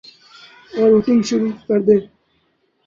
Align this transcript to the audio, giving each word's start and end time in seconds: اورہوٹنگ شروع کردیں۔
اورہوٹنگ 0.75 1.21
شروع 1.29 1.51
کردیں۔ 1.67 2.01